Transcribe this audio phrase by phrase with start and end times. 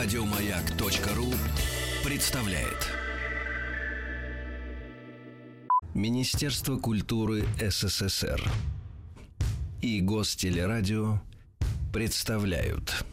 [0.00, 1.26] Радиомаяк.ру
[2.08, 2.88] представляет.
[5.92, 8.40] Министерство культуры СССР
[9.82, 11.20] и Гостелерадио
[11.92, 13.04] представляют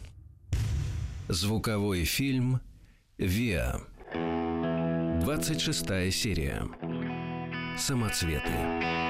[1.26, 2.60] Звуковой фильм
[3.18, 3.80] «Виа»
[5.22, 6.62] 26 серия.
[7.76, 9.05] Самоцветы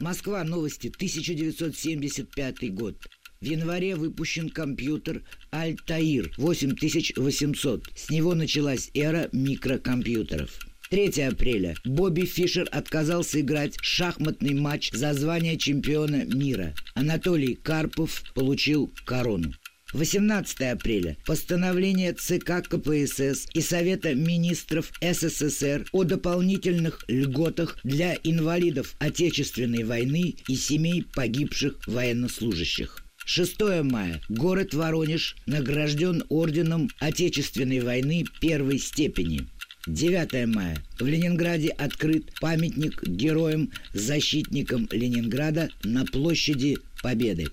[0.00, 2.96] Москва, новости, 1975 год.
[3.40, 7.84] В январе выпущен компьютер Altair 8800.
[7.96, 10.56] С него началась эра микрокомпьютеров.
[10.90, 11.74] 3 апреля.
[11.84, 16.74] Бобби Фишер отказался играть шахматный матч за звание чемпиона мира.
[16.94, 19.52] Анатолий Карпов получил корону.
[19.92, 21.16] 18 апреля.
[21.24, 30.56] Постановление ЦК КПСС и Совета министров СССР о дополнительных льготах для инвалидов Отечественной войны и
[30.56, 33.02] семей погибших военнослужащих.
[33.24, 34.20] 6 мая.
[34.28, 39.46] Город Воронеж награжден орденом Отечественной войны первой степени.
[39.86, 40.76] 9 мая.
[40.98, 47.48] В Ленинграде открыт памятник героям-защитникам Ленинграда на площади Победы.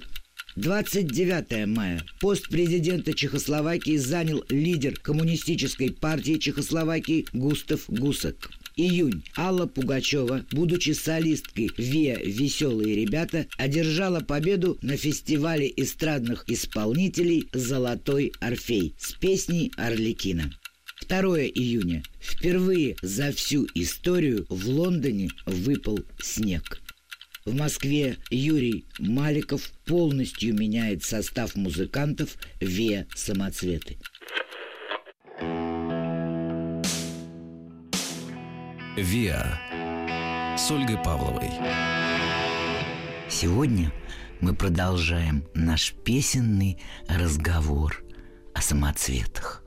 [0.56, 2.02] 29 мая.
[2.22, 8.50] Пост президента Чехословакии занял лидер коммунистической партии Чехословакии Густав Гусак.
[8.78, 9.24] Июнь.
[9.38, 12.20] Алла Пугачева, будучи солисткой «Виа.
[12.24, 20.54] Веселые ребята», одержала победу на фестивале эстрадных исполнителей «Золотой Орфей» с песней «Орликина».
[21.08, 22.04] 2 июня.
[22.20, 26.82] Впервые за всю историю в Лондоне выпал снег.
[27.46, 34.00] В Москве Юрий Маликов полностью меняет состав музыкантов «Ве самоцветы».
[38.98, 39.60] «Виа»
[40.58, 41.52] с Ольгой Павловой.
[43.30, 43.94] Сегодня
[44.42, 48.04] мы продолжаем наш песенный разговор
[48.56, 49.65] о самоцветах.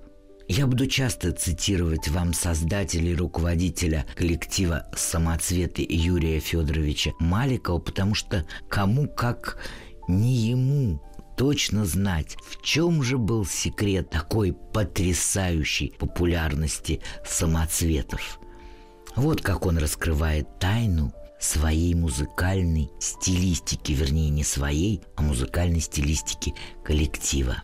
[0.51, 8.47] Я буду часто цитировать вам создателя и руководителя коллектива «Самоцветы» Юрия Федоровича Маликова, потому что
[8.71, 9.59] кому как
[10.09, 11.03] не ему
[11.37, 18.41] точно знать, в чем же был секрет такой потрясающей популярности самоцветов.
[19.17, 27.63] Вот как он раскрывает тайну своей музыкальной стилистики, вернее не своей, а музыкальной стилистики коллектива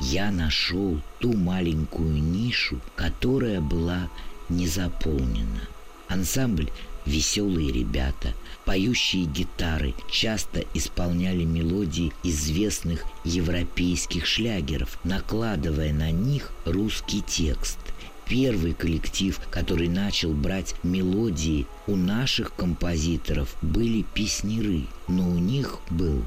[0.00, 4.08] я нашел ту маленькую нишу, которая была
[4.48, 5.60] не заполнена.
[6.08, 6.70] Ансамбль
[7.06, 8.34] «Веселые ребята»,
[8.64, 17.78] поющие гитары часто исполняли мелодии известных европейских шлягеров, накладывая на них русский текст.
[18.26, 26.24] Первый коллектив, который начал брать мелодии у наших композиторов, были песнеры, но у них был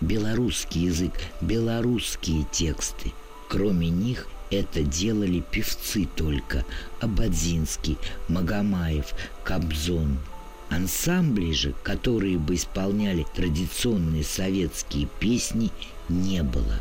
[0.00, 3.12] белорусский язык, белорусские тексты.
[3.48, 6.64] Кроме них это делали певцы только
[7.00, 7.98] Абадзинский,
[8.28, 9.06] Магомаев,
[9.44, 10.18] Кобзон.
[10.68, 15.70] Ансамблей же, которые бы исполняли традиционные советские песни,
[16.08, 16.80] не было.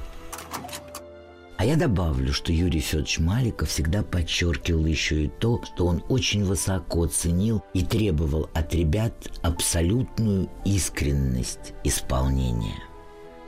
[1.58, 6.44] А я добавлю, что Юрий Федорович Маликов всегда подчеркивал еще и то, что он очень
[6.44, 12.85] высоко ценил и требовал от ребят абсолютную искренность исполнения.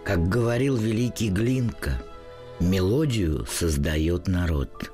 [0.08, 2.02] Как говорил великий Глинка,
[2.62, 4.90] мелодию создает народ.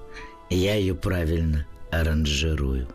[0.49, 2.87] Я ее правильно аранжирую.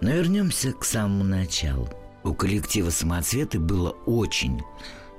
[0.00, 1.90] Но вернемся к самому началу.
[2.24, 4.62] У коллектива «Самоцветы» было очень,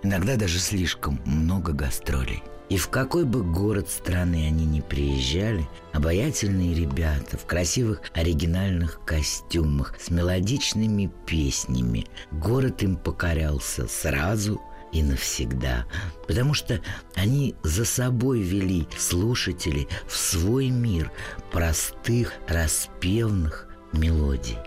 [0.02, 2.42] иногда даже слишком много гастролей.
[2.68, 9.94] И в какой бы город страны они ни приезжали, обаятельные ребята в красивых оригинальных костюмах
[10.02, 14.60] с мелодичными песнями, город им покорялся сразу–
[14.94, 15.86] и навсегда,
[16.28, 16.80] потому что
[17.16, 21.12] они за собой вели слушателей в свой мир
[21.52, 24.58] простых, распевных мелодий.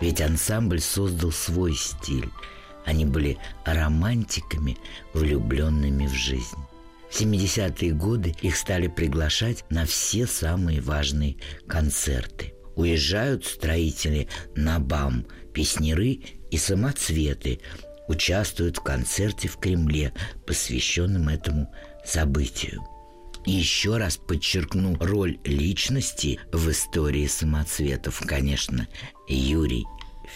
[0.00, 2.28] Ведь ансамбль создал свой стиль.
[2.84, 4.76] Они были романтиками,
[5.14, 6.58] влюбленными в жизнь.
[7.10, 11.36] В 70-е годы их стали приглашать на все самые важные
[11.66, 12.54] концерты.
[12.74, 16.20] Уезжают строители на БАМ, песнеры
[16.50, 17.60] и самоцветы,
[18.08, 20.12] участвуют в концерте в Кремле,
[20.46, 21.72] посвященном этому
[22.04, 22.82] событию.
[23.44, 28.22] Еще раз подчеркну роль личности в истории самоцветов.
[28.24, 28.86] Конечно,
[29.28, 29.84] Юрий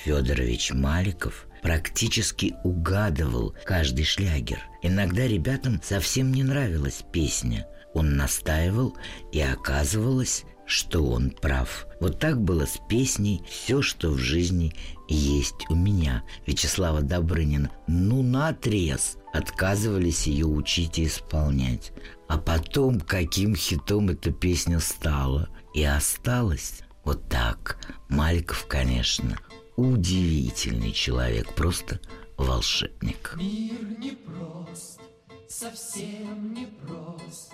[0.05, 4.61] Федорович Маликов практически угадывал каждый шлягер.
[4.83, 7.67] Иногда ребятам совсем не нравилась песня.
[7.95, 8.97] Он настаивал,
[9.33, 11.87] и оказывалось, что он прав.
[12.01, 14.75] Вот так было с песней «Все, что в жизни
[15.09, 17.71] есть у меня» Вячеслава Добрынина.
[17.87, 21.93] Ну, на отрез отказывались ее учить и исполнять.
[22.29, 26.83] А потом, каким хитом эта песня стала и осталась.
[27.05, 27.79] Вот так.
[28.09, 29.39] Мальков, конечно,
[29.77, 32.01] удивительный человек, просто
[32.37, 33.35] волшебник.
[33.37, 35.01] Мир непрост,
[35.49, 37.53] совсем непрост.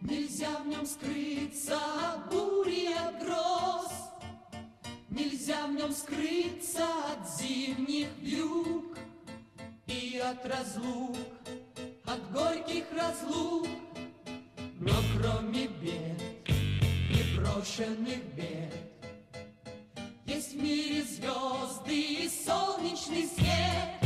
[0.00, 3.92] Нельзя в нем скрыться от бури от гроз.
[5.10, 8.96] Нельзя в нем скрыться от зимних вьюг
[9.86, 11.16] и от разлук,
[12.04, 13.66] от горьких разлук.
[14.78, 16.22] Но кроме бед,
[17.10, 18.74] непрошенных бед,
[20.26, 23.98] есть в мире звезды и солнечный свет,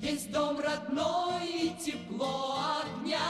[0.00, 3.21] есть дом родной и тепло огня,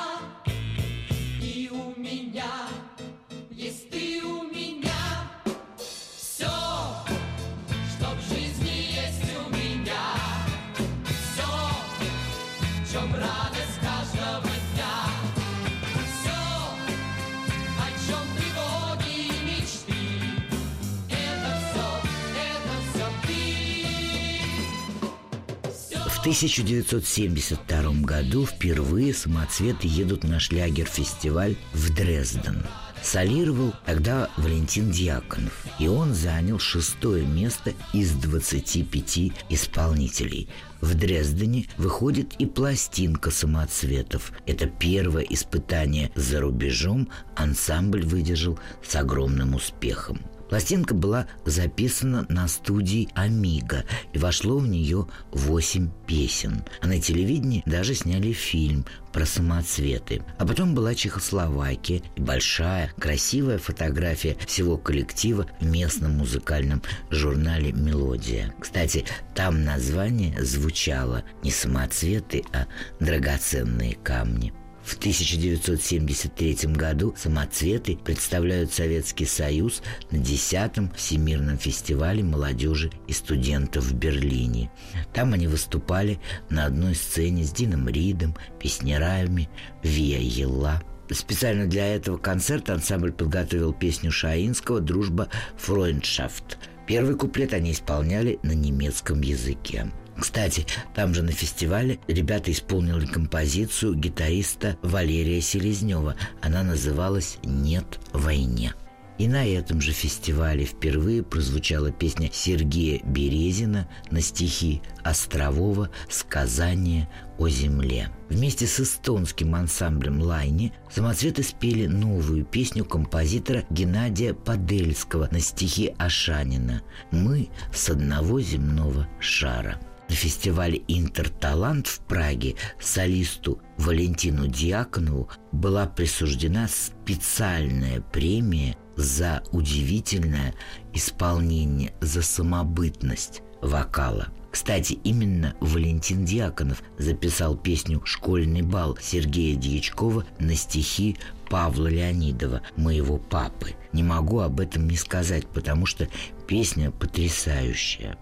[26.32, 32.64] 1972 году впервые самоцветы едут на шлягер-фестиваль в Дрезден.
[33.02, 40.48] Солировал тогда Валентин Дьяконов, и он занял шестое место из 25 исполнителей.
[40.80, 44.32] В Дрездене выходит и пластинка самоцветов.
[44.46, 50.18] Это первое испытание за рубежом ансамбль выдержал с огромным успехом.
[50.52, 56.62] Пластинка была записана на студии «Амиго» и вошло в нее восемь песен.
[56.82, 58.84] А на телевидении даже сняли фильм
[59.14, 60.20] про самоцветы.
[60.36, 68.54] А потом была Чехословакия и большая, красивая фотография всего коллектива в местном музыкальном журнале «Мелодия».
[68.60, 72.66] Кстати, там название звучало не «Самоцветы», а
[73.00, 74.52] «Драгоценные камни».
[74.84, 83.94] В 1973 году самоцветы представляют Советский Союз на 10-м Всемирном фестивале молодежи и студентов в
[83.94, 84.70] Берлине.
[85.14, 86.20] Там они выступали
[86.50, 89.48] на одной сцене с Дином Ридом, песнярами
[89.82, 90.82] Виа Елла.
[91.10, 96.58] Специально для этого концерта ансамбль подготовил песню Шаинского «Дружба Фройндшафт».
[96.86, 99.92] Первый куплет они исполняли на немецком языке.
[100.22, 100.64] Кстати,
[100.94, 106.14] там же на фестивале ребята исполнили композицию гитариста Валерия Селезнева.
[106.40, 108.72] Она называлась «Нет войне».
[109.18, 117.48] И на этом же фестивале впервые прозвучала песня Сергея Березина на стихи Острового «Сказание о
[117.48, 118.08] земле».
[118.28, 126.82] Вместе с эстонским ансамблем «Лайни» самоцветы спели новую песню композитора Геннадия Подельского на стихи Ашанина
[127.10, 129.80] «Мы с одного земного шара».
[130.12, 140.52] На фестивале «Интерталант» в Праге солисту Валентину Диаконову была присуждена специальная премия за удивительное
[140.92, 144.28] исполнение, за самобытность вокала.
[144.50, 151.16] Кстати, именно Валентин Диаконов записал песню «Школьный бал» Сергея Дьячкова на стихи
[151.48, 153.76] Павла Леонидова, моего папы.
[153.94, 156.06] Не могу об этом не сказать, потому что
[156.46, 158.18] песня потрясающая.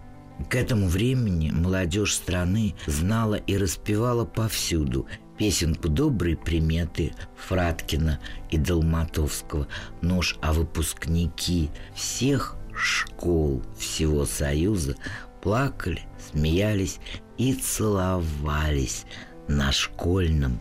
[0.49, 5.07] К этому времени молодежь страны знала и распевала повсюду
[5.39, 8.21] песенку «Добрые приметы» Фраткина
[8.51, 9.69] и Долматовского,
[10.01, 14.97] нож а выпускники всех школ всего Союза
[15.43, 16.99] плакали, смеялись
[17.39, 19.05] и целовались
[19.49, 20.61] на школьном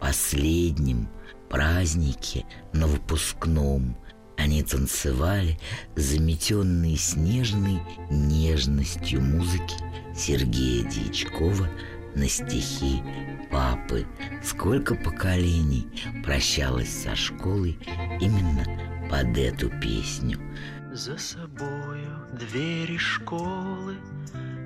[0.00, 1.08] последнем
[1.48, 3.96] празднике на выпускном–
[4.44, 5.58] они танцевали,
[5.96, 9.74] заметенные снежной нежностью музыки
[10.14, 11.66] Сергея Дьячкова
[12.14, 13.02] на стихи
[13.50, 14.06] папы.
[14.42, 15.86] Сколько поколений
[16.22, 17.78] прощалось со школой
[18.20, 18.64] именно
[19.10, 20.38] под эту песню.
[20.92, 23.96] За собою двери школы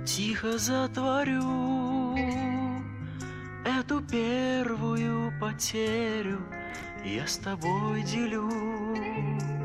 [0.04, 2.16] тихо затворю
[3.64, 6.40] Эту первую потерю
[7.04, 9.57] я с тобой делю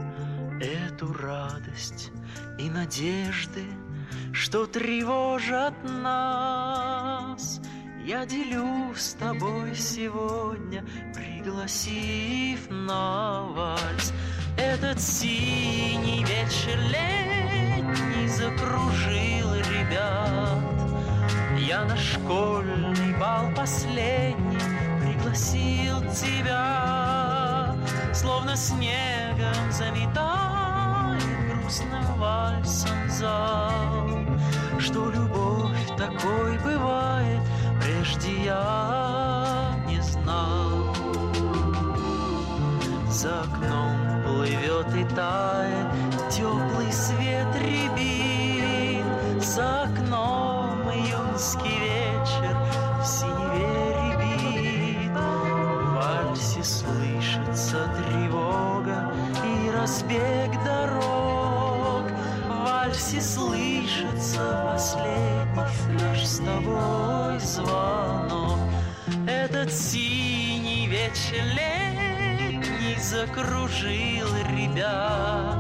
[0.62, 2.12] Эту радость
[2.60, 3.66] и надежды,
[4.32, 7.60] что тревожат нас.
[8.06, 14.14] Я делю с тобой сегодня, пригласив на вальс.
[14.58, 20.64] Этот синий вечер летний закружил ребят.
[21.58, 24.60] Я на школьный бал последний
[25.02, 27.76] пригласил тебя.
[28.14, 34.10] Словно снег снегом заметает грустным вальсом зал,
[34.80, 37.42] Что любовь такой бывает,
[37.82, 40.96] прежде я не знал.
[43.10, 45.88] За окном плывет и тает
[46.30, 49.06] теплый свет рябин,
[49.42, 51.73] За окном июньский
[73.26, 75.58] закружил ребят.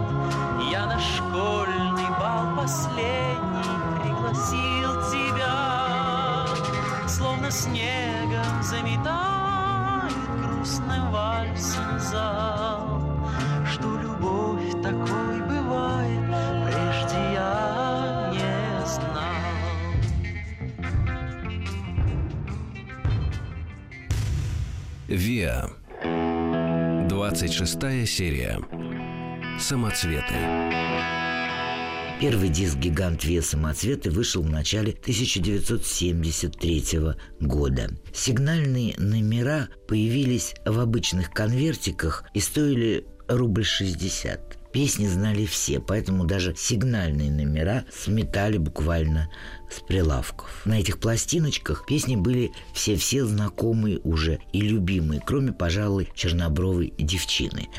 [0.70, 6.46] Я на школьный бал последний пригласил тебя.
[7.08, 13.30] Словно снегом заметает грустным вальсом зал.
[13.72, 16.26] Что любовь такой бывает,
[16.66, 19.24] прежде я не знал.
[25.08, 25.73] ВИА.
[27.76, 28.60] 26 серия.
[29.60, 30.36] Самоцветы.
[32.22, 36.86] Первый диск «Гигант Виа самоцветы» вышел в начале 1973
[37.40, 37.90] года.
[38.14, 44.63] Сигнальные номера появились в обычных конвертиках и стоили рубль 60.
[44.74, 49.30] Песни знали все, поэтому даже сигнальные номера сметали буквально
[49.70, 50.66] с прилавков.
[50.66, 57.70] На этих пластиночках песни были все-все знакомые уже и любимые, кроме, пожалуй, чернобровой девчины.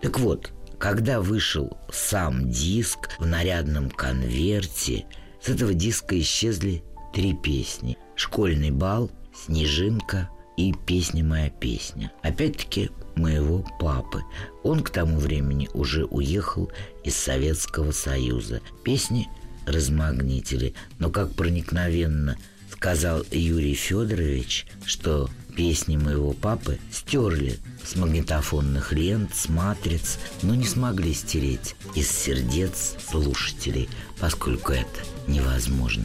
[0.00, 5.04] Так вот, когда вышел сам диск в нарядном конверте,
[5.42, 7.98] с этого диска исчезли три песни.
[8.14, 12.10] «Школьный бал», «Снежинка» и «Песня моя песня».
[12.22, 14.22] Опять-таки моего папы.
[14.62, 16.70] Он к тому времени уже уехал
[17.04, 18.60] из Советского Союза.
[18.84, 19.28] Песни
[19.66, 22.38] размагнитили, но как проникновенно
[22.70, 30.64] сказал Юрий Федорович, что песни моего папы стерли с магнитофонных лент, с матриц, но не
[30.64, 33.88] смогли стереть из сердец слушателей,
[34.20, 36.04] поскольку это невозможно.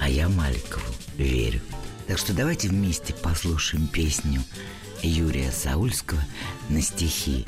[0.00, 1.60] А я Маликову верю.
[2.08, 4.42] Так что давайте вместе послушаем песню
[5.02, 6.20] Юрия Саульского
[6.68, 7.46] на стихи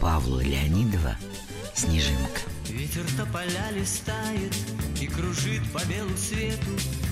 [0.00, 1.16] Павла Леонидова
[1.74, 2.40] «Снежинка».
[2.68, 4.54] Ветер тополя листает
[5.00, 6.70] и кружит по белу свету.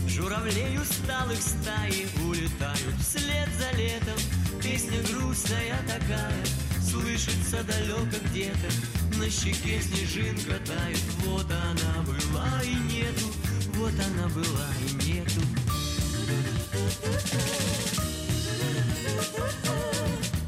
[0.08, 4.18] Журавлей усталых стаи улетают вслед за летом.
[4.62, 6.44] Песня грустная такая,
[6.80, 9.18] слышится далеко где-то.
[9.18, 13.26] На щеке снежинка тает, вот она была и нету
[13.74, 15.40] Вот она была и нету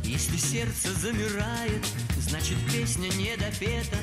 [0.03, 1.85] Если сердце замирает,
[2.19, 3.97] значит песня не допета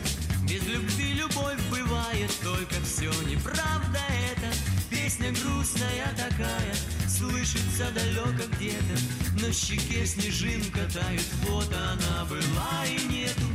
[0.43, 3.99] Без любви любовь бывает, только все неправда
[4.31, 4.53] это.
[4.89, 6.75] Песня грустная такая,
[7.07, 9.45] слышится далеко где-то.
[9.45, 13.47] На щеке снежинка тает, вот она была и нету.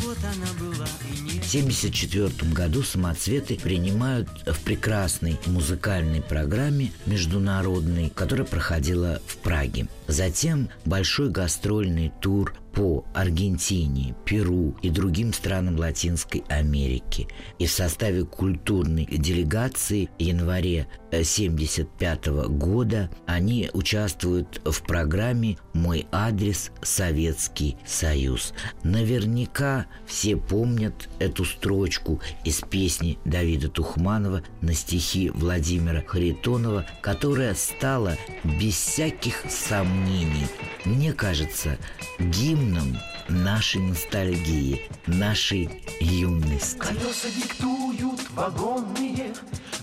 [0.00, 8.46] Вот она была и нету 1974 году самоцветы принимают в прекрасной музыкальной программе международной, которая
[8.46, 9.88] проходила в Праге.
[10.06, 17.28] Затем большой гастрольный тур по Аргентине, Перу и другим странам Латинской Америки.
[17.58, 26.72] И в составе культурной делегации в январе 1975 года они участвуют в программе «Мой адрес
[26.82, 28.52] Советский Союз».
[28.82, 38.16] Наверняка все помнят эту строчку из песни Давида Тухманова на стихи Владимира Харитонова, которая стала
[38.44, 40.46] без всяких сомнений,
[40.84, 41.78] мне кажется,
[42.18, 42.98] гимном
[43.28, 46.78] нашей ностальгии, нашей юности.
[46.78, 49.34] Колеса диктуют вагонные,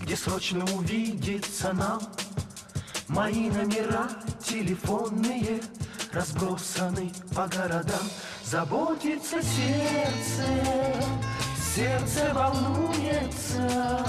[0.03, 2.01] где срочно увидеться нам.
[3.07, 4.09] Мои номера
[4.45, 5.61] телефонные
[6.13, 8.07] разбросаны по городам.
[8.43, 10.45] Заботится сердце,
[11.75, 14.05] сердце волнуется,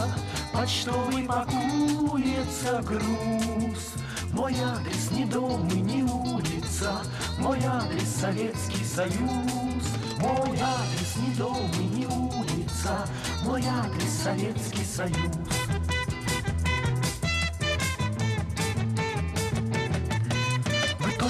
[0.52, 3.94] почтовый пакуется груз.
[4.32, 7.02] Мой адрес не дом и не улица,
[7.38, 9.85] мой адрес Советский Союз.
[10.18, 13.06] Мой адрес не дом и не улица,
[13.44, 15.81] мой адрес Советский Союз.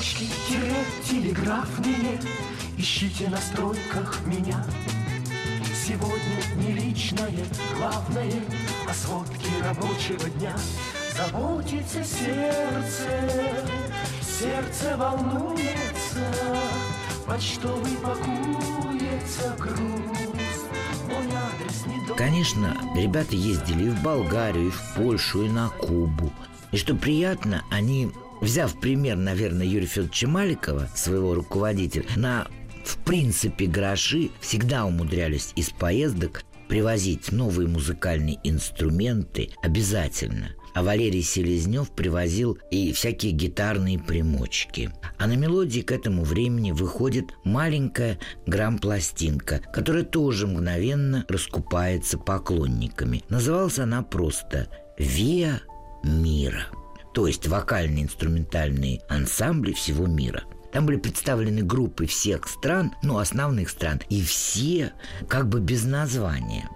[0.03, 0.75] Вы точки тире
[1.09, 2.21] телеграфные,
[2.77, 4.67] ищите на стройках меня.
[5.87, 8.43] Сегодня не личное, главное,
[8.89, 10.57] а сводки рабочего дня.
[11.17, 13.07] Заботится сердце,
[14.21, 16.35] сердце волнуется,
[17.25, 20.67] почтовый пакуется груз.
[22.17, 26.33] Конечно, ребята ездили и в Болгарию, и в Польшу, и на Кубу.
[26.73, 28.11] И что приятно, они,
[28.43, 32.47] взяв пример, наверное, Юрия Федоровича Маликова, своего руководителя, на
[32.85, 40.51] в принципе гроши всегда умудрялись из поездок привозить новые музыкальные инструменты обязательно.
[40.75, 44.91] А Валерий Селезнев привозил и всякие гитарные примочки.
[45.19, 53.23] А на мелодии к этому времени выходит маленькая грамм-пластинка, которая тоже мгновенно раскупается поклонниками.
[53.29, 54.69] Называлась она просто
[54.99, 55.61] «Виа
[56.03, 56.69] Мира»,
[57.13, 63.69] то есть вокальные инструментальные ансамбли всего мира– там были представлены группы всех стран, ну, основных
[63.69, 64.93] стран, и все
[65.29, 66.69] как бы без названия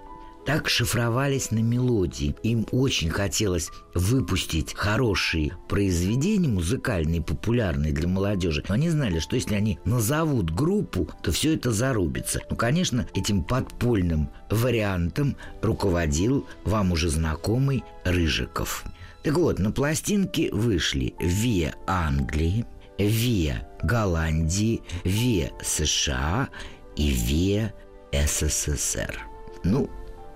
[0.45, 2.33] так шифровались на мелодии.
[2.41, 8.63] Им очень хотелось выпустить хорошие произведения, музыкальные, популярные для молодежи.
[8.69, 12.39] Но они знали, что если они назовут группу, то все это зарубится.
[12.49, 18.85] Ну, конечно, этим подпольным вариантом руководил вам уже знакомый Рыжиков.
[19.27, 22.65] Так вот, на пластинке вышли «Виа Англии»,
[22.97, 26.47] «Виа Голландии», «Виа США»
[26.95, 27.73] и «Виа
[28.13, 29.19] СССР».
[29.65, 29.89] Ну,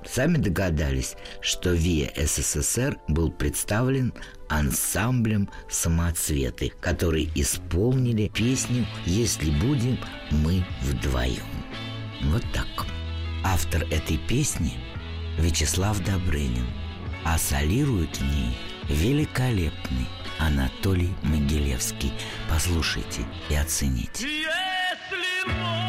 [0.04, 4.14] Сами догадались, что ВИА СССР был представлен
[4.50, 10.00] ансамблем «Самоцветы», которые исполнили песню «Если будем
[10.32, 11.48] мы вдвоем».
[12.24, 12.88] Вот так.
[13.46, 14.74] Автор этой песни–
[15.40, 16.68] Вячеслав Добрынин,
[17.24, 18.58] а солирует в ней
[18.88, 20.08] великолепный
[20.40, 22.14] Анатолий Могилевский.
[22.50, 24.26] Послушайте и оцените.
[24.28, 25.81] Если можешь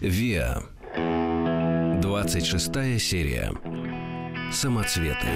[0.00, 0.62] Виа.
[2.00, 3.52] 26 серия.
[4.52, 5.26] Самоцветы.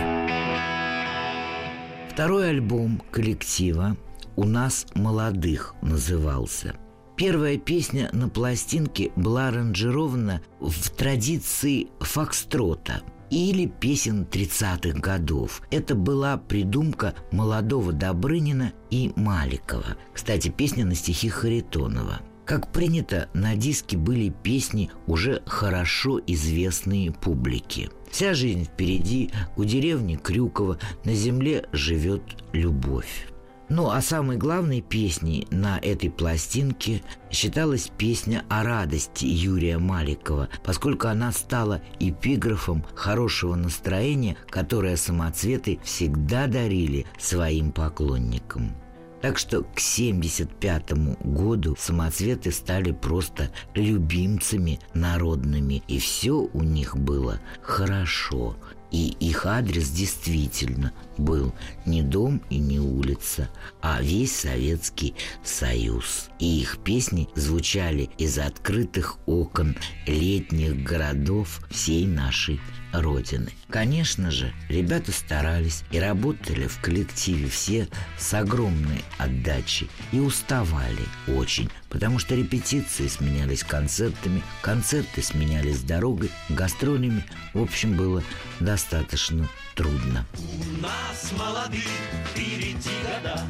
[2.09, 3.97] Второй альбом коллектива
[4.37, 6.77] «У нас молодых» назывался.
[7.17, 15.61] Первая песня на пластинке была аранжирована в традиции фокстрота или песен 30-х годов.
[15.73, 19.97] Это была придумка молодого Добрынина и Маликова.
[20.15, 22.21] Кстати, песня на стихи Харитонова–
[22.53, 27.89] как принято, на диске были песни уже хорошо известные публике.
[28.11, 32.21] Вся жизнь впереди, у деревни Крюкова на земле живет
[32.53, 33.27] любовь.
[33.71, 41.09] Ну а самой главной песней на этой пластинке считалась песня о радости Юрия Маликова, поскольку
[41.09, 48.75] она стала эпиграфом хорошего настроения, которое самоцветы всегда дарили своим поклонникам.
[49.23, 57.39] Так что к 75 году самоцветы стали просто любимцами народными, и все у них было
[57.63, 58.57] хорошо.
[58.91, 61.55] И их адрес действительно был
[61.87, 63.49] не дом и не улица,
[63.81, 66.29] а весь Советский Союз.
[66.41, 72.61] И их песни звучали из открытых окон летних городов всей нашей
[72.93, 73.53] Родины.
[73.71, 81.71] Конечно же, ребята старались и работали в коллективе все с огромной отдачей и уставали очень,
[81.89, 87.25] потому что репетиции сменялись концертами, концерты сменялись дорогой, гастролями.
[87.55, 88.23] В общем, было
[88.61, 90.27] достаточно трудно.
[90.39, 91.83] У нас молодых
[92.31, 92.91] впереди
[93.23, 93.43] года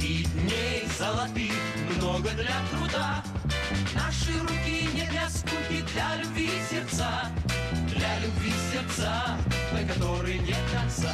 [0.00, 1.52] И дней золотых
[1.96, 3.24] много для труда
[3.94, 7.30] Наши руки не для скуки, для любви сердца
[8.22, 9.36] любви сердца,
[9.72, 11.12] на которой нет конца.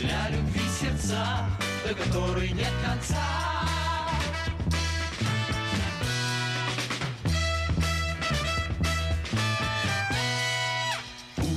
[0.00, 1.46] Для любви сердца,
[1.86, 3.22] на которой нет конца.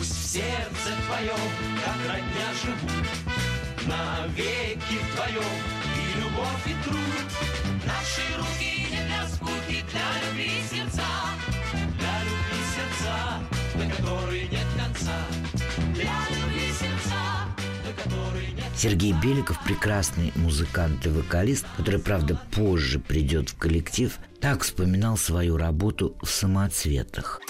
[0.03, 1.51] Сердце твоем,
[1.83, 3.07] как родня живут,
[3.87, 5.57] Навеки вдвоем
[5.95, 7.27] и любовь, и труд.
[7.85, 10.36] Наши руки не для скуки, для любви
[18.77, 25.57] Сергей Беликов, прекрасный музыкант и вокалист, который, правда, позже придет в коллектив, так вспоминал свою
[25.57, 27.41] работу в «Самоцветах».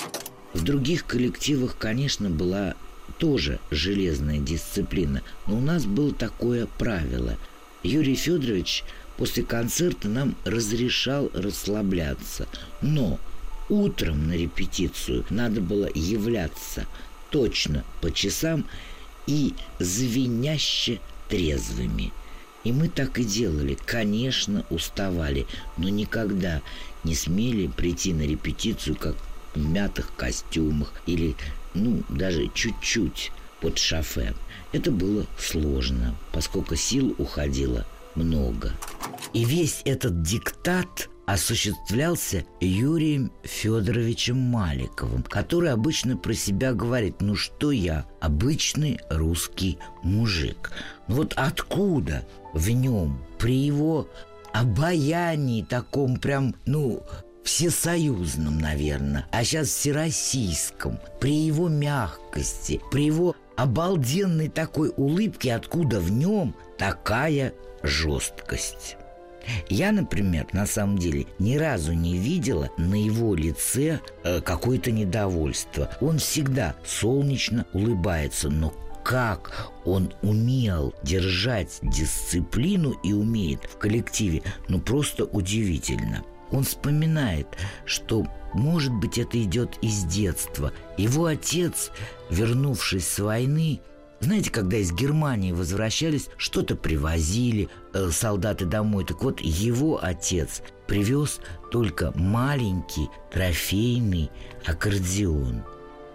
[0.53, 2.75] В других коллективах, конечно, была
[3.17, 7.37] тоже железная дисциплина, но у нас было такое правило.
[7.83, 8.85] Юрий Федорович
[9.17, 12.47] после концерта нам разрешал расслабляться,
[12.81, 13.19] но
[13.67, 16.85] утром на репетицию надо было являться
[17.31, 18.65] точно по часам
[19.25, 22.11] и звеняще трезвыми.
[22.63, 23.77] И мы так и делали.
[23.85, 26.61] Конечно, уставали, но никогда
[27.03, 29.15] не смели прийти на репетицию как
[29.55, 31.35] в мятых костюмах или,
[31.73, 34.33] ну, даже чуть-чуть под шофе.
[34.71, 37.85] Это было сложно, поскольку сил уходило
[38.15, 38.73] много.
[39.33, 47.71] И весь этот диктат осуществлялся Юрием Федоровичем Маликовым, который обычно про себя говорит, ну что
[47.71, 50.71] я, обычный русский мужик.
[51.07, 54.09] Ну вот откуда в нем, при его
[54.53, 57.03] обаянии таком прям, ну,
[57.43, 66.09] всесоюзном, наверное, а сейчас всероссийском, при его мягкости, при его обалденной такой улыбке, откуда в
[66.09, 68.95] нем такая жесткость.
[69.69, 75.89] Я, например, на самом деле ни разу не видела на его лице э, какое-то недовольство.
[76.01, 84.81] Он всегда солнечно улыбается, но как он умел держать дисциплину и умеет в коллективе, ну
[84.81, 86.25] просто удивительно.
[86.51, 87.47] Он вспоминает,
[87.85, 90.73] что, может быть, это идет из детства.
[90.97, 91.91] Его отец,
[92.29, 93.81] вернувшись с войны,
[94.19, 99.05] знаете, когда из Германии возвращались, что-то привозили э, солдаты домой.
[99.05, 101.39] Так вот, его отец привез
[101.71, 104.31] только маленький трофейный
[104.65, 105.63] аккордеон.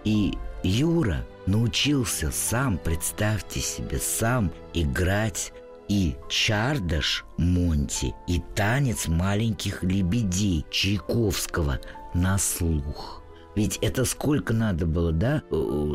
[0.05, 0.35] И
[0.65, 5.53] Юра научился сам, представьте себе, сам играть
[5.89, 11.81] и Чардаш Монти, и танец маленьких лебедей Чайковского
[12.15, 13.22] на слух.
[13.55, 15.43] Ведь это сколько надо было, да,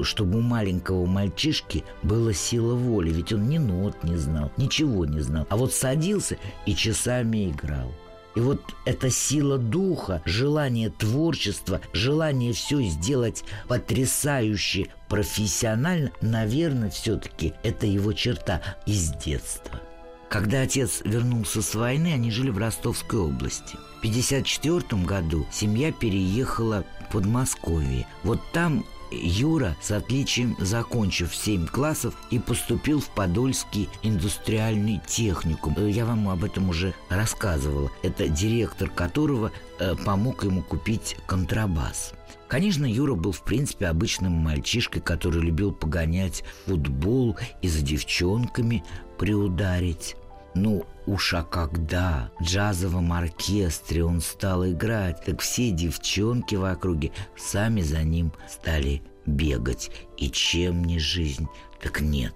[0.04, 3.12] чтобы у маленького мальчишки была сила воли.
[3.12, 5.48] Ведь он ни нот не знал, ничего не знал.
[5.50, 7.92] А вот садился и часами играл.
[8.36, 17.88] И вот эта сила духа, желание творчества, желание все сделать потрясающе профессионально, наверное, все-таки это
[17.88, 19.82] его черта из детства.
[20.30, 23.76] Когда отец вернулся с войны, они жили в Ростовской области.
[23.96, 28.08] В 1954 году семья переехала Подмосковье.
[28.24, 35.76] Вот там Юра с отличием закончив 7 классов и поступил в Подольский индустриальный техникум.
[35.78, 37.90] Э, я вам об этом уже рассказывала.
[38.04, 42.14] Это директор которого э, помог ему купить контрабас.
[42.48, 48.84] Конечно, Юра был, в принципе, обычным мальчишкой, который любил погонять футбол и за девчонками
[49.18, 50.16] приударить.
[50.56, 57.12] Ну, уж а когда в джазовом оркестре он стал играть, так все девчонки в округе
[57.36, 59.90] сами за ним стали бегать.
[60.18, 61.48] И чем не жизнь,
[61.82, 62.36] так нет.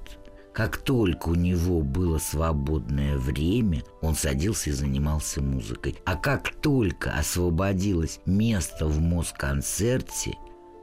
[0.54, 5.98] Как только у него было свободное время, он садился и занимался музыкой.
[6.06, 10.34] А как только освободилось место в Москонцерте,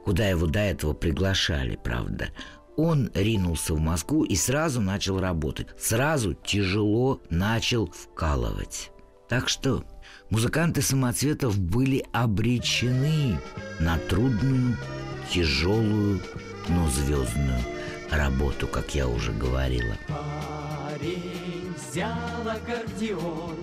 [0.05, 2.29] куда его до этого приглашали, правда,
[2.75, 5.67] он ринулся в Москву и сразу начал работать.
[5.77, 8.91] Сразу тяжело начал вкалывать.
[9.27, 9.83] Так что
[10.29, 13.39] музыканты самоцветов были обречены
[13.79, 14.77] на трудную,
[15.31, 16.21] тяжелую,
[16.67, 17.59] но звездную
[18.11, 19.95] работу, как я уже говорила.
[20.07, 23.57] Парень взял аккордеон,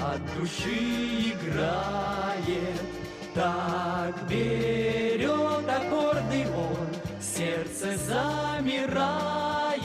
[0.00, 2.80] от души играет,
[3.34, 5.57] так берет
[7.78, 7.96] сердце
[8.62, 9.78] замирает,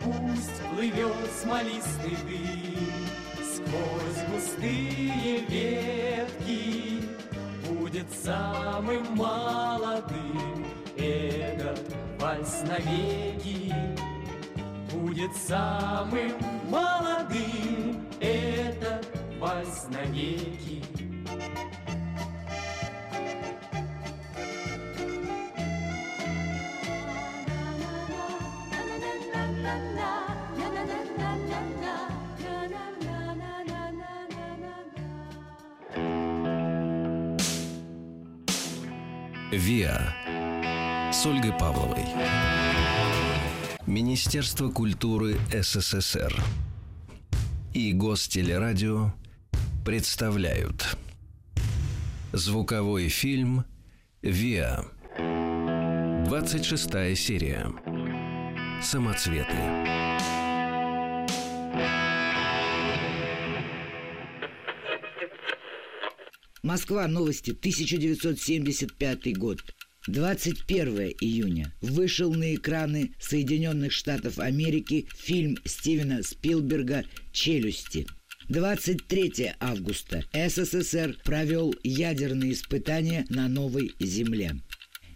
[0.00, 3.06] пусть плывет смолистый дым
[3.54, 7.02] сквозь густые ветки,
[7.68, 10.66] будет самым молодым
[10.96, 11.80] этот
[12.20, 13.72] вальс навеки.
[14.92, 16.32] Будет самым
[16.68, 19.06] молодым этот
[19.38, 20.65] вальс навеки.
[39.66, 40.14] ВИА
[41.12, 42.04] с Ольгой Павловой.
[43.84, 46.32] Министерство культуры СССР
[47.74, 49.12] и Гостелерадио
[49.84, 50.96] представляют
[52.32, 53.64] Звуковой фильм
[54.22, 54.84] «Виа».
[56.28, 57.72] 26 серия.
[58.80, 60.05] Самоцветы.
[66.66, 67.06] Москва.
[67.06, 67.52] Новости.
[67.52, 69.62] 1975 год.
[70.08, 78.08] 21 июня вышел на экраны Соединенных Штатов Америки фильм Стивена Спилберга «Челюсти».
[78.48, 84.56] 23 августа СССР провел ядерные испытания на новой Земле.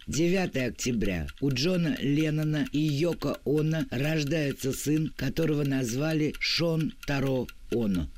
[0.06, 8.08] 9 октября у Джона Леннона и Йоко Оно рождается сын, которого назвали Шон Таро Оно.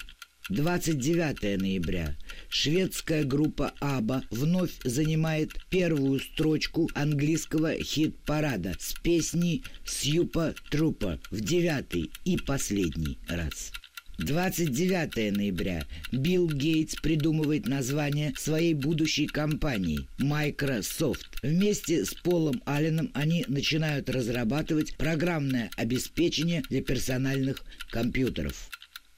[0.48, 2.16] 29 ноября
[2.48, 12.10] шведская группа «Аба» вновь занимает первую строчку английского хит-парада с песней «Сьюпа Трупа» в девятый
[12.24, 13.72] и последний раз.
[14.18, 21.38] 29 ноября Билл Гейтс придумывает название своей будущей компании Microsoft.
[21.42, 28.68] Вместе с Полом Алленом они начинают разрабатывать программное обеспечение для персональных компьютеров.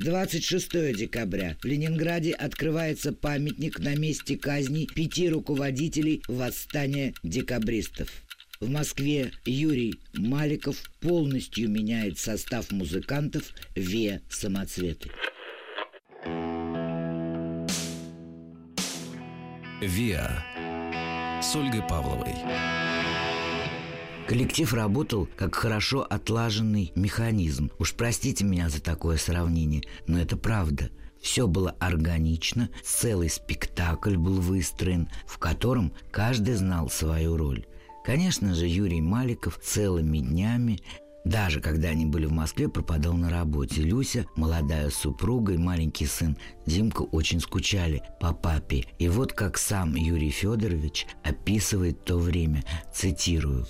[0.00, 8.08] 26 декабря в Ленинграде открывается памятник на месте казни пяти руководителей восстания декабристов.
[8.60, 15.10] В Москве Юрий Маликов полностью меняет состав музыкантов «Ве Самоцветы».
[19.80, 20.42] «Виа»
[21.42, 22.34] с Ольгой Павловой.
[24.26, 27.70] Коллектив работал как хорошо отлаженный механизм.
[27.78, 30.90] Уж простите меня за такое сравнение, но это правда.
[31.20, 37.66] Все было органично, целый спектакль был выстроен, в котором каждый знал свою роль.
[38.04, 40.80] Конечно же, Юрий Маликов целыми днями
[41.24, 43.80] даже когда они были в Москве, пропадал на работе.
[43.80, 48.84] Люся, молодая супруга и маленький сын Димка очень скучали по папе.
[48.98, 53.66] И вот как сам Юрий Федорович описывает то время, цитирую.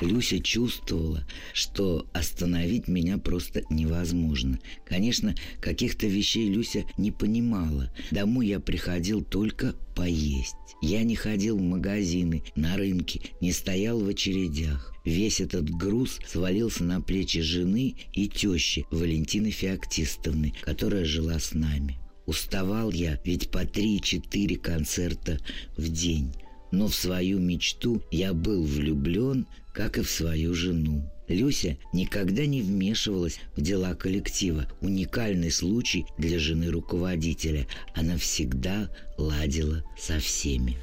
[0.00, 4.58] Люся чувствовала, что остановить меня просто невозможно.
[4.84, 7.92] Конечно, каких-то вещей Люся не понимала.
[8.10, 10.54] Домой я приходил только поесть.
[10.82, 14.92] Я не ходил в магазины, на рынки, не стоял в очередях.
[15.04, 21.98] Весь этот груз свалился на плечи жены и тещи Валентины Феоктистовны, которая жила с нами.
[22.26, 25.38] Уставал я ведь по три-четыре концерта
[25.76, 26.32] в день.
[26.72, 31.10] Но в свою мечту я был влюблен, как и в свою жену.
[31.28, 34.66] Люся никогда не вмешивалась в дела коллектива.
[34.80, 37.66] Уникальный случай для жены руководителя.
[37.94, 40.76] Она всегда ладила со всеми.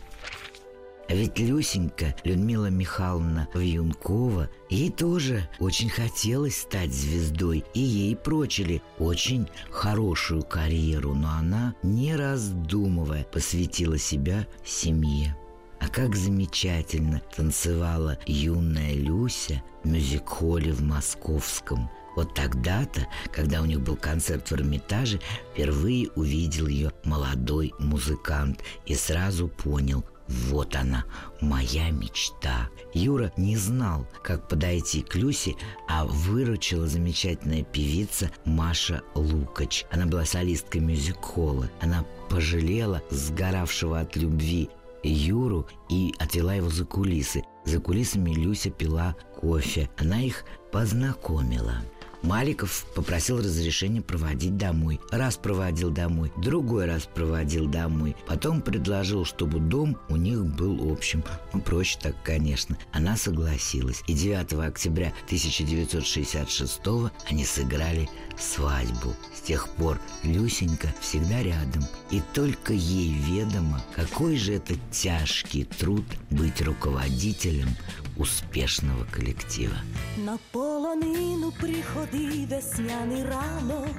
[1.08, 8.82] А ведь Люсенька, Людмила Михайловна Вьюнкова, ей тоже очень хотелось стать звездой, и ей прочили
[8.98, 15.36] очень хорошую карьеру, но она, не раздумывая, посвятила себя семье.
[15.82, 21.90] А как замечательно танцевала юная Люся в мюзик-холле в Московском.
[22.16, 25.20] Вот тогда-то, когда у них был концерт в Эрмитаже,
[25.54, 31.04] впервые увидел ее молодой музыкант и сразу понял, вот она,
[31.42, 32.70] моя мечта.
[32.94, 35.56] Юра не знал, как подойти к Люсе,
[35.90, 39.86] а выручила замечательная певица Маша Лукач.
[39.92, 41.70] Она была солисткой мюзик-холла.
[41.82, 44.70] Она пожалела сгоравшего от любви
[45.04, 47.44] Юру и отвела его за кулисы.
[47.66, 49.90] За кулисами Люся пила кофе.
[49.98, 51.82] Она их познакомила.
[52.24, 55.00] Маликов попросил разрешения проводить домой.
[55.12, 58.16] Раз проводил домой, другой раз проводил домой.
[58.28, 61.24] Потом предложил, чтобы дом у них был общим.
[61.54, 62.78] Ну, проще так, конечно.
[62.92, 64.04] Она согласилась.
[64.08, 66.82] И 9 октября 1966
[67.28, 68.08] они сыграли
[68.42, 69.16] свадьбу.
[69.34, 71.84] С тех пор Люсенька всегда рядом.
[72.10, 77.70] И только ей ведомо, какой же это тяжкий труд быть руководителем
[78.18, 79.78] успішного колектива.
[80.18, 83.96] На полонину приходи весняний ранок.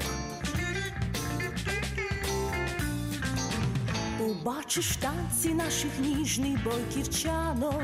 [4.23, 7.83] Побачиш танці наших ніжних бойківчанок,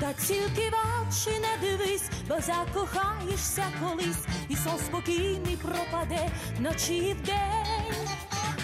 [0.00, 7.12] та тільки в очі не дивись, бо закохаєшся колись, і сон спокійний пропаде вночі і
[7.14, 8.08] вдень.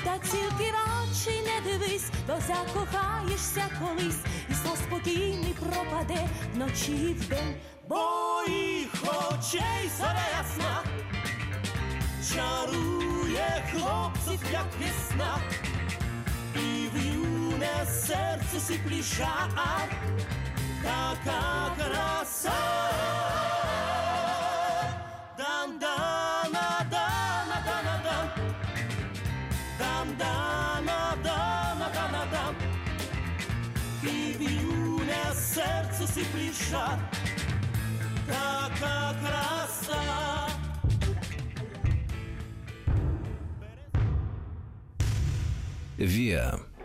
[0.04, 7.14] Та тільки в очі не дивись, бо закохаєшся колись, і сон спокійний пропаде вночі і
[7.14, 7.54] вдень.
[7.88, 10.82] Моїх очей заря ясна
[12.34, 15.38] чарує хлопців, як весна,
[16.92, 19.34] divljune serce si pliša,
[20.82, 22.58] taka krasa.
[25.38, 28.28] Dan, dana, dana, dana, dan.
[29.78, 32.54] Dan, dana, dana, dana, dan.
[34.02, 36.86] Divljune serce si pliša,
[38.26, 40.02] taka krasa.
[45.98, 46.75] Via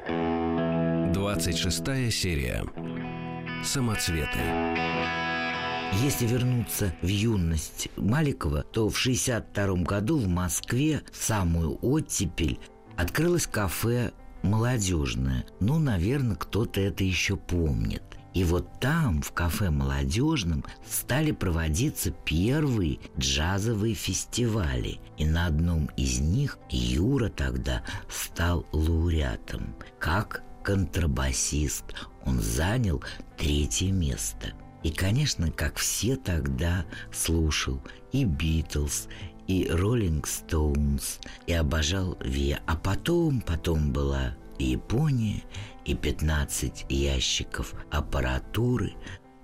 [1.21, 2.65] 26 серия.
[3.63, 4.39] Самоцветы.
[6.01, 12.59] Если вернуться в юность Маликова, то в 62 году в Москве в самую оттепель
[12.97, 15.45] открылось кафе молодежное.
[15.59, 18.01] Ну, наверное, кто-то это еще помнит.
[18.33, 24.99] И вот там, в кафе «Молодежном», стали проводиться первые джазовые фестивали.
[25.19, 29.75] И на одном из них Юра тогда стал лауреатом.
[29.99, 31.85] Как контрабасист
[32.25, 33.03] он занял
[33.37, 34.53] третье место.
[34.83, 37.79] И, конечно, как все тогда слушал
[38.11, 39.07] и «Битлз»,
[39.47, 42.59] и «Роллинг Стоунс», и обожал Виа.
[42.65, 45.43] А потом, потом была и Япония,
[45.85, 48.93] и 15 ящиков аппаратуры.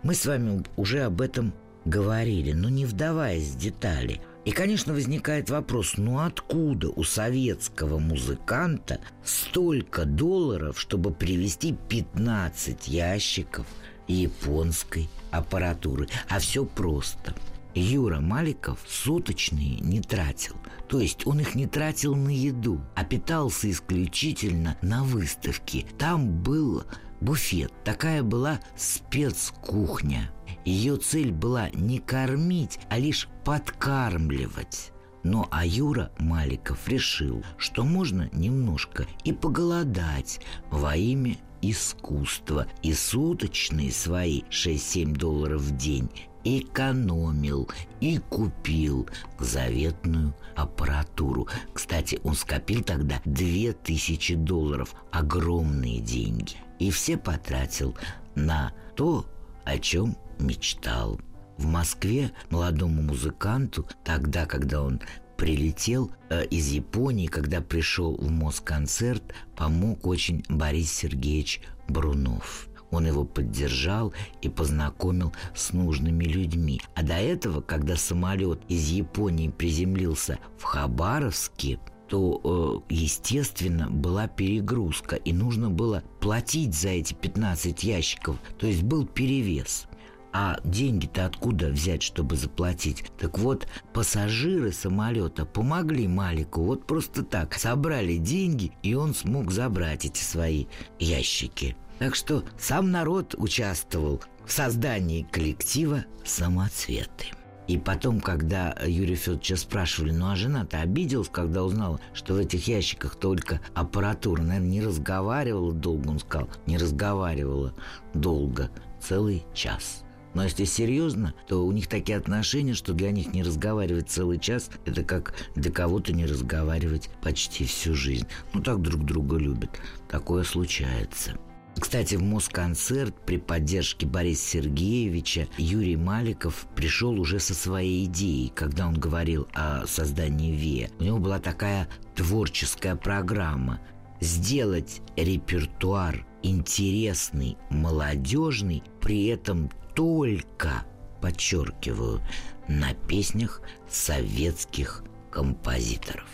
[0.04, 1.54] Мы с вами уже об этом
[1.86, 4.22] говорили, но не вдаваясь в детали.
[4.48, 13.68] И, конечно, возникает вопрос, ну откуда у советского музыканта столько долларов, чтобы привезти 15 ящиков
[14.08, 16.08] японской аппаратуры?
[16.30, 17.36] А все просто–
[17.76, 20.56] Юра Маликов суточные не тратил.
[20.88, 25.86] То есть он их не тратил на еду, а питался исключительно на выставке.
[26.00, 26.86] Там был
[27.22, 30.32] буфет, такая была спецкухня.
[30.66, 34.92] Ее цель была не кормить, а лишь подкармливать.
[35.24, 42.68] Но а Юра Маликов решил, что можно немножко и поголодать во имя искусства.
[42.84, 46.10] И суточные свои 6-7 долларов в день
[46.44, 47.70] экономил
[48.02, 49.08] и купил
[49.40, 51.48] заветную аппаратуру.
[51.74, 56.58] Кстати, он скопил тогда 2000 долларов, огромные деньги.
[56.80, 57.96] И все потратил
[58.36, 59.26] на то,
[59.64, 61.18] о чем мечтал.
[61.58, 65.02] В Москве молодому музыканту, тогда, когда он
[65.38, 69.24] прилетел э, из Японии, когда пришел в Москонцерт,
[69.56, 72.68] помог очень Борис Сергеевич Брунов.
[72.92, 76.80] Он его поддержал и познакомил с нужными людьми.
[76.96, 85.18] А до этого, когда самолет из Японии приземлился в Хабаровске, то, э, естественно, была перегрузка,
[85.18, 89.88] и нужно было платить за эти 15 ящиков, то есть был перевес.
[90.34, 93.06] А деньги-то откуда взять, чтобы заплатить?
[93.18, 97.54] Так вот, пассажиры самолета помогли Малику вот просто так.
[97.56, 100.66] Собрали деньги, и он смог забрать эти свои
[101.00, 101.76] ящики.
[102.00, 107.28] Так что сам народ участвовал в создании коллектива «Самоцветы».
[107.68, 112.68] И потом, когда Юрия Федоровича спрашивали, ну а жена-то обиделась, когда узнала, что в этих
[112.68, 114.42] ящиках только аппаратура.
[114.42, 117.74] Наверное, не разговаривала долго, он сказал, не разговаривала
[118.14, 118.70] долго,
[119.02, 120.06] целый час.
[120.38, 124.70] Но если серьезно, то у них такие отношения, что для них не разговаривать целый час–
[124.86, 128.28] это как для кого-то не разговаривать почти всю жизнь.
[128.54, 129.72] Ну, так друг друга любят.
[130.08, 131.40] Такое случается.
[131.80, 138.88] Кстати, в Москонцерт при поддержке Бориса Сергеевича Юрий Маликов пришел уже со своей идеей, когда
[138.88, 140.90] он говорил о создании ВИА.
[141.00, 143.80] У него была такая творческая программа
[144.22, 150.86] сделать репертуар интересный, молодежный, при этом только,
[151.24, 152.22] подчеркиваю,
[152.68, 156.30] на песнях советских композиторов.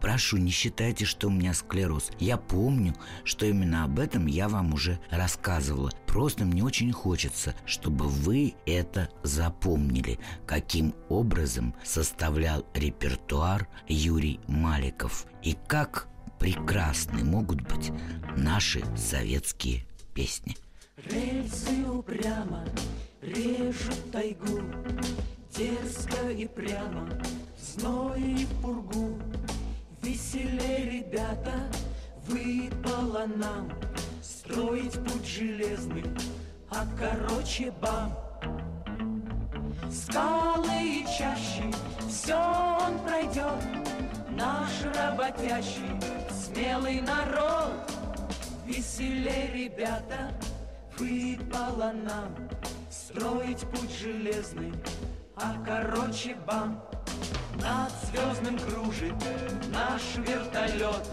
[0.00, 2.12] Прошу, не считайте, что у меня склероз.
[2.20, 5.90] Я помню, что именно об этом я вам уже рассказывала.
[6.06, 15.56] Просто мне очень хочется, чтобы вы это запомнили, каким образом составлял репертуар Юрий Маликов и
[15.66, 16.06] как
[16.38, 17.90] прекрасны могут быть
[18.36, 20.56] наши советские песни.
[21.04, 22.64] Рельсы упрямо
[23.28, 24.60] режут тайгу
[25.56, 27.08] Дерзко и прямо,
[27.58, 29.18] зной и пургу.
[30.02, 31.54] Веселей, ребята,
[32.26, 33.70] выпало нам
[34.22, 36.04] Строить путь железный,
[36.70, 38.16] а короче бам.
[39.90, 41.70] Скалы и чащи,
[42.08, 43.88] все он пройдет
[44.30, 45.90] Наш работящий,
[46.30, 47.72] смелый народ.
[48.64, 50.30] Веселей, ребята,
[50.98, 52.34] выпало нам
[53.08, 54.70] Строить путь железный,
[55.34, 56.78] а короче бам
[57.54, 59.14] над звездным кружит
[59.72, 61.08] наш вертолет,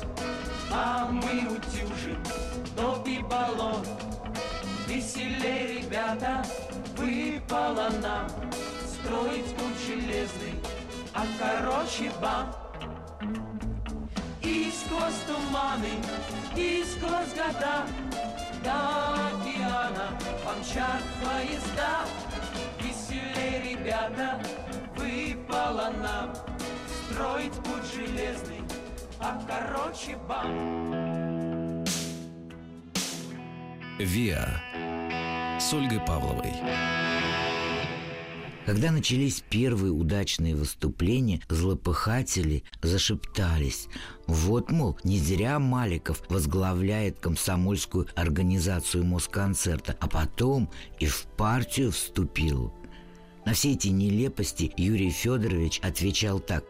[0.69, 2.21] А мы утюжим
[2.75, 3.85] топи баллон.
[4.89, 6.43] Веселей, ребята,
[6.97, 8.27] выпало нам
[8.85, 10.59] Строить путь железный,
[11.13, 12.53] а короче бам.
[14.41, 15.93] И сквозь туманы,
[16.57, 17.85] и сквозь года
[18.65, 22.05] До океана помчат поезда
[24.15, 24.39] года
[24.95, 26.33] выпало нам
[26.87, 28.61] Строить путь железный,
[29.19, 31.85] а короче бам
[33.99, 34.45] «Виа»
[35.59, 36.51] с Ольгой Павловой.
[38.65, 43.87] Когда начались первые удачные выступления, злопыхатели зашептались.
[44.25, 52.73] Вот, мол, не зря Маликов возглавляет комсомольскую организацию Москонцерта, а потом и в партию вступил.
[53.45, 56.63] На все эти нелепости Юрий Федорович отвечал так.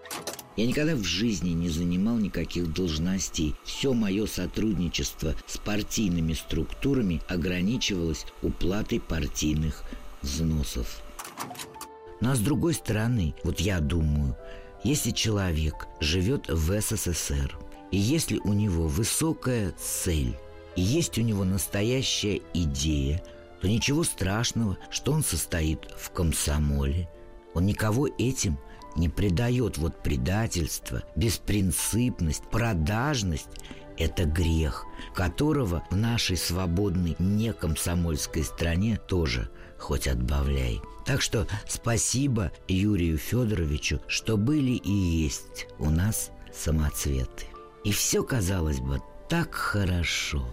[0.57, 3.55] Я никогда в жизни не занимал никаких должностей.
[3.63, 9.83] Все мое сотрудничество с партийными структурами ограничивалось уплатой партийных
[10.21, 11.01] взносов.
[12.21, 14.37] Ну а с другой стороны, вот я думаю,
[14.83, 17.57] если человек живет в СССР,
[17.91, 20.37] и если у него высокая цель,
[20.75, 23.23] и есть у него настоящая идея,
[23.61, 27.09] то ничего страшного, что он состоит в комсомоле.
[27.53, 28.59] Он никого этим
[28.95, 29.77] не предает.
[29.77, 33.49] Вот предательство, беспринципность, продажность–
[33.97, 40.81] это грех, которого в нашей свободной некомсомольской стране тоже хоть отбавляй.
[41.05, 47.45] Так что спасибо Юрию Федоровичу, что были и есть у нас самоцветы.
[47.83, 50.43] И все, казалось бы, так хорошо.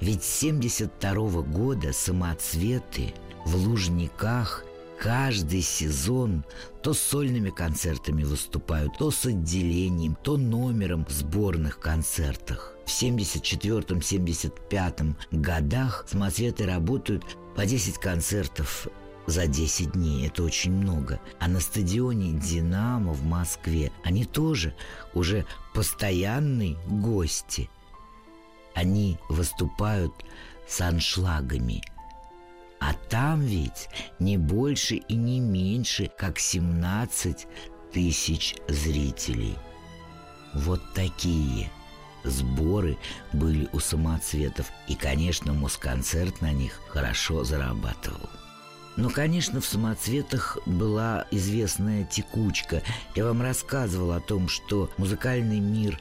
[0.00, 4.64] Ведь с 72 -го года самоцветы в Лужниках
[4.98, 6.44] каждый сезон
[6.82, 12.74] то сольными концертами выступают, то с отделением, то номером в сборных концертах.
[12.84, 18.88] В 74-75 годах самоцветы работают по 10 концертов
[19.26, 20.26] за 10 дней.
[20.26, 21.20] Это очень много.
[21.38, 24.74] А на стадионе «Динамо» в Москве они тоже
[25.14, 27.68] уже постоянные гости.
[28.74, 30.12] Они выступают
[30.66, 31.82] с аншлагами.
[32.80, 33.88] А там ведь
[34.18, 37.46] не больше и не меньше, как 17
[37.92, 39.56] тысяч зрителей.
[40.54, 41.70] Вот такие
[42.24, 42.98] сборы
[43.32, 44.70] были у самоцветов.
[44.88, 48.28] И, конечно, Москонцерт на них хорошо зарабатывал.
[48.96, 52.82] Но, конечно, в самоцветах была известная текучка.
[53.14, 55.98] Я вам рассказывал о том, что музыкальный мир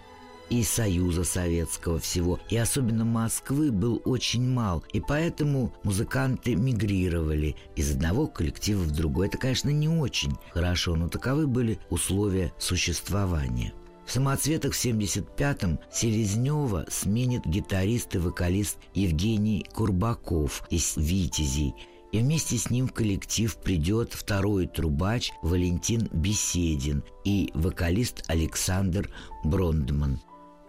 [0.49, 7.95] и Союза Советского всего, и особенно Москвы был очень мал, и поэтому музыканты мигрировали из
[7.95, 9.27] одного коллектива в другой.
[9.27, 13.73] Это, конечно, не очень хорошо, но таковы были условия существования.
[14.11, 21.73] В «Самоцветах» в 75-м Селезнева сменит гитарист и вокалист Евгений Курбаков из «Витязей»,
[22.11, 29.09] и вместе с ним в коллектив придет второй трубач Валентин Беседин и вокалист Александр
[29.45, 30.19] Брондман.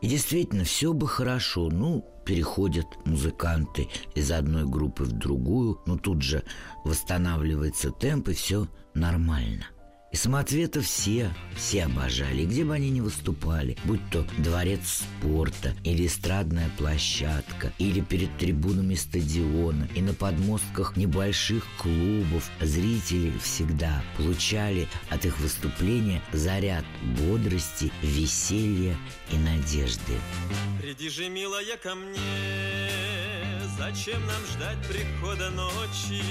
[0.03, 6.23] И действительно, все бы хорошо, ну, переходят музыканты из одной группы в другую, но тут
[6.23, 6.45] же
[6.85, 9.67] восстанавливается темп, и все нормально–
[10.13, 16.07] и самоцветов все, все обожали, где бы они ни выступали, будь то дворец спорта, или
[16.07, 25.25] эстрадная площадка, или перед трибунами стадиона, и на подмостках небольших клубов, зрители всегда получали от
[25.25, 26.85] их выступления заряд
[27.19, 28.97] бодрости, веселья
[29.31, 30.13] и надежды.
[30.81, 32.91] Приди же, милая, ко мне,
[33.79, 36.23] зачем нам ждать прихода ночи?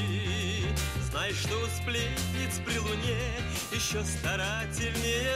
[1.11, 3.19] Знай, что у сплетниц при луне
[3.69, 5.35] еще старательнее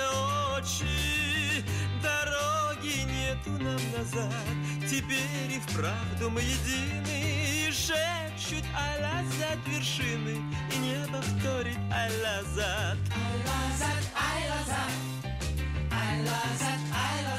[0.58, 1.66] очи.
[2.02, 4.32] Дороги нету нам назад,
[4.90, 7.68] теперь и вправду мы едины.
[7.68, 10.42] И шепчут ай-лазат вершины,
[10.74, 12.98] и небо вторит ай-лазат.
[13.12, 14.94] Ай-лазат, ай-лазат,
[15.92, 17.35] ай-лазат, ай-лазат,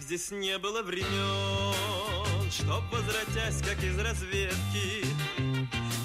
[0.00, 5.04] Таких здесь не было времен, Чтоб, возвратясь, как из разведки,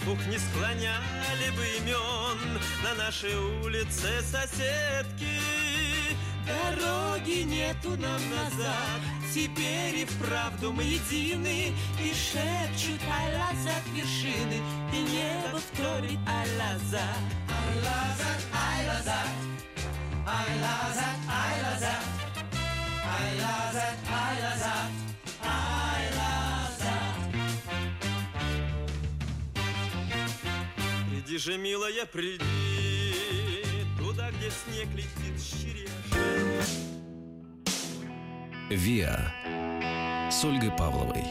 [0.08, 5.40] Ух, не склоняли бы имен На нашей улице соседки.
[6.46, 9.02] Дороги нету нам назад,
[9.34, 14.62] Теперь и вправду мы едины, И шепчут ай-лазат вершины,
[14.94, 17.20] И небо вторит ай-лазат.
[17.50, 18.46] Ай-лазат,
[31.26, 32.42] Приди же, милая, приди,
[33.98, 35.90] Туда, где снег летит щерее.
[38.70, 39.32] «Виа»
[40.32, 41.24] с Ольгой Павловой.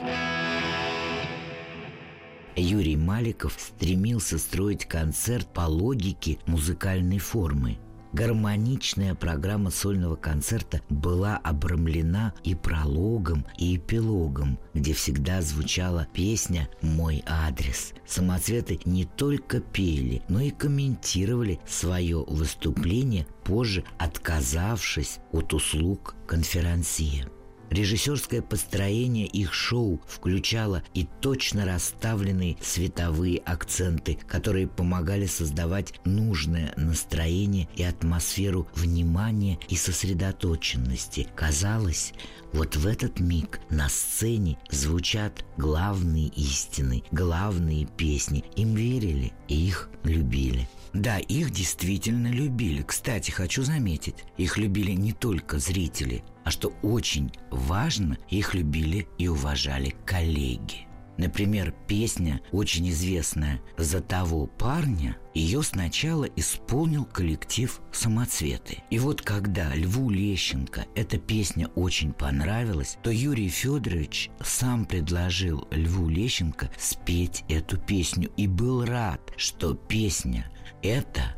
[2.56, 7.78] Юрий Маликов стремился строить концерт по логике музыкальной формы.
[8.14, 17.24] Гармоничная программа сольного концерта была обрамлена и прологом, и эпилогом, где всегда звучала песня «Мой
[17.26, 17.92] адрес».
[18.06, 27.28] Самоцветы не только пели, но и комментировали свое выступление, позже отказавшись от услуг конферансье.
[27.70, 37.68] Режиссерское построение их шоу включало и точно расставленные световые акценты, которые помогали создавать нужное настроение
[37.76, 41.26] и атмосферу внимания и сосредоточенности.
[41.34, 42.12] Казалось,
[42.52, 48.44] вот в этот миг на сцене звучат главные истины, главные песни.
[48.54, 50.68] Им верили и их любили.
[50.92, 52.82] Да, их действительно любили.
[52.82, 59.28] Кстати, хочу заметить, их любили не только зрители, а что очень важно, их любили и
[59.28, 60.86] уважали коллеги.
[61.16, 68.82] Например, песня, очень известная «За того парня», ее сначала исполнил коллектив «Самоцветы».
[68.90, 76.08] И вот когда Льву Лещенко эта песня очень понравилась, то Юрий Федорович сам предложил Льву
[76.08, 80.50] Лещенко спеть эту песню и был рад, что песня
[80.82, 81.36] эта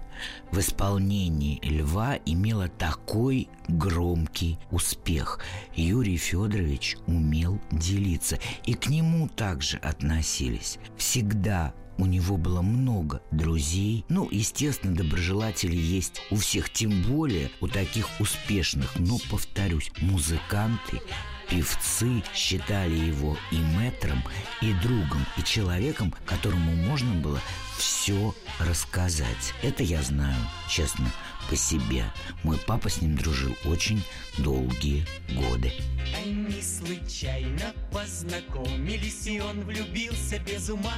[0.50, 5.40] в исполнении Льва имела такой громкий успех.
[5.74, 10.78] Юрий Федорович умел делиться, и к нему также относились.
[10.96, 14.04] Всегда у него было много друзей.
[14.08, 18.98] Ну, естественно, доброжелатели есть у всех, тем более у таких успешных.
[18.98, 21.00] Но, повторюсь, музыканты
[21.48, 24.22] Певцы считали его и мэтром,
[24.60, 27.40] и другом, и человеком, которому можно было
[27.78, 29.54] все рассказать.
[29.62, 30.36] Это я знаю,
[30.68, 31.10] честно,
[31.48, 32.04] по себе.
[32.42, 34.02] Мой папа с ним дружил очень
[34.38, 35.72] долгие годы.
[36.16, 40.94] Они случайно познакомились, и он влюбился без ума.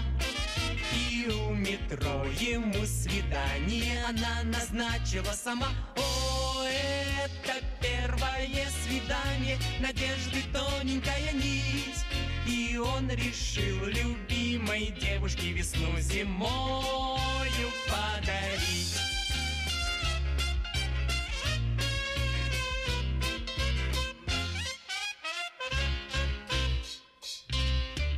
[0.93, 5.69] И у метро ему свидание она назначила сама.
[5.97, 12.05] О, это первое свидание, надежды тоненькая нить.
[12.47, 17.19] И он решил любимой девушке весну зимою
[17.89, 18.97] подарить.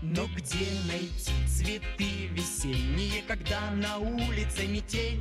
[0.03, 2.30] Но где найти цветы
[2.61, 5.21] весенние, когда на улице метель?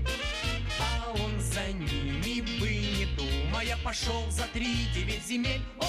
[0.80, 5.62] А он за ними бы не думая пошел за три девять земель.
[5.80, 5.86] О,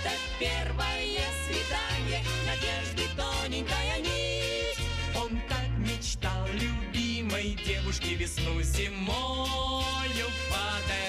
[0.00, 4.78] это первое свидание, надежды тоненькая нить.
[5.16, 11.07] Он как мечтал любимой девушке весну зимою подарить.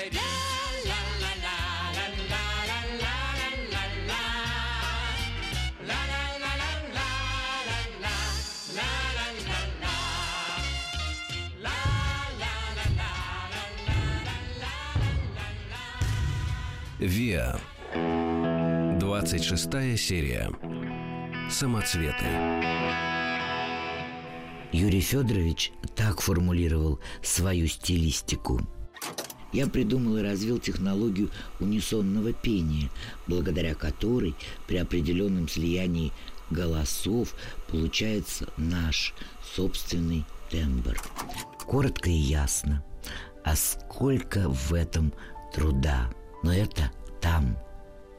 [17.00, 17.58] Виа.
[19.00, 20.52] 26 серия.
[21.50, 22.26] Самоцветы.
[24.74, 28.60] Юрий Федорович так формулировал свою стилистику.
[29.54, 31.30] Я придумал и развил технологию
[31.62, 32.90] унисонного пения,
[33.28, 34.36] благодаря которой
[34.68, 36.12] при определенном слиянии
[36.50, 37.34] голосов
[37.70, 39.14] получается наш
[39.56, 41.02] собственный тембр.
[41.60, 42.84] Коротко и ясно.
[43.46, 45.14] А сколько в этом
[45.54, 46.10] труда.
[46.44, 47.58] Но это там,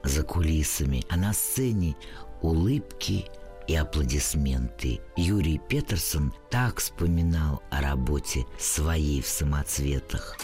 [0.03, 1.97] за кулисами, а на сцене
[2.43, 3.27] улыбки
[3.67, 5.01] и аплодисменты.
[5.17, 10.37] Юрий Петерсон так вспоминал о работе своей в самоцветах.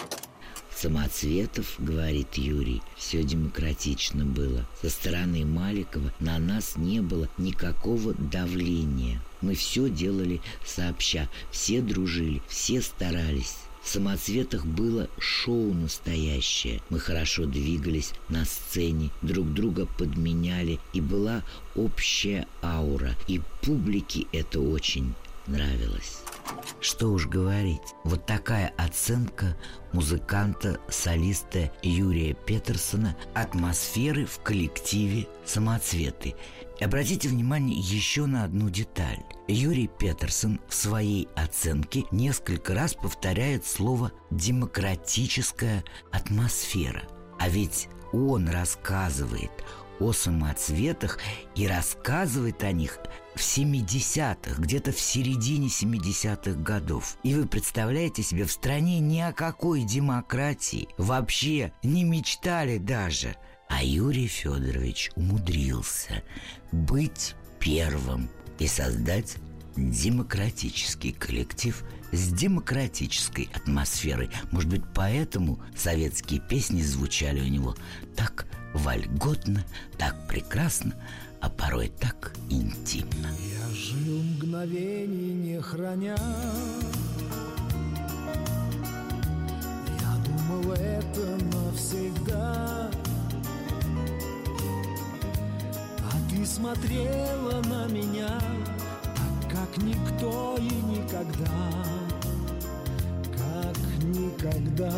[0.77, 4.69] Самоцветов, говорит Юрий, все демократично было.
[4.83, 9.23] Со стороны Маликова на нас не было никакого давления.
[9.41, 13.57] Мы все делали сообща, все дружили, все старались.
[13.87, 16.83] Самоцветах было шоу настоящее.
[16.91, 21.43] Мы хорошо двигались на сцене, друг друга подменяли, и была
[21.77, 23.17] общая аура.
[23.29, 25.15] И публике это очень
[25.47, 26.19] нравилось.
[26.81, 29.57] Что уж говорить, вот такая оценка
[29.93, 36.35] музыканта-солиста Юрия Петерсона атмосферы в коллективе «Самоцветы».
[36.81, 39.23] И обратите внимание еще на одну деталь.
[39.49, 47.03] Юрий Петерсон в своей оценке несколько раз повторяет слово «демократическая атмосфера».
[47.39, 49.53] А ведь он рассказывает
[50.01, 51.19] о самоцветах
[51.55, 52.99] и рассказывает о них
[53.35, 57.17] в 70-х, где-то в середине 70-х годов.
[57.23, 63.37] И вы представляете себе, в стране ни о какой демократии вообще не мечтали даже.
[63.69, 66.23] А Юрий Федорович умудрился
[66.73, 68.29] быть первым
[68.59, 69.37] и создать
[69.77, 74.31] демократический коллектив с демократической атмосферой.
[74.51, 77.75] Может быть, поэтому советские песни звучали у него
[78.17, 79.65] так вольготно,
[79.99, 80.95] так прекрасно,
[81.41, 83.29] а порой так интимно.
[83.29, 86.17] Я жил мгновений не храня
[90.01, 92.91] Я думал, это навсегда
[96.37, 98.29] ты смотрела на меня
[99.17, 101.51] Так, как никто и никогда
[103.33, 104.93] Как никогда.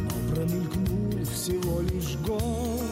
[0.00, 2.82] Но промелькнул всего лишь год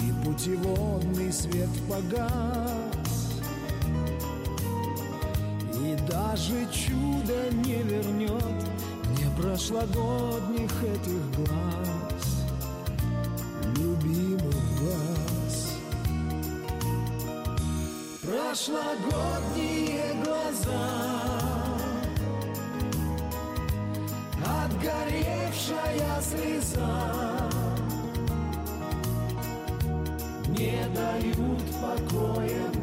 [0.00, 3.40] И путеводный свет погас.
[5.74, 8.70] И даже чудо не вернет
[9.40, 12.44] прошлогодних этих глаз
[13.76, 15.78] Любимых глаз.
[18.22, 20.84] Прошлогодние глаза
[24.44, 27.50] Отгоревшая слеза.
[30.48, 32.79] Не дают покоя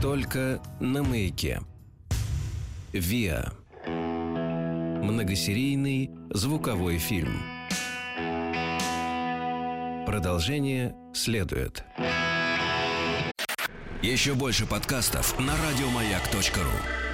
[0.00, 1.60] Только на маяке.
[2.92, 3.52] ВИА.
[5.02, 7.42] Многосерийный звуковой фильм.
[10.06, 11.84] Продолжение следует.
[14.00, 17.07] Еще больше подкастов на радиомаяк.ру.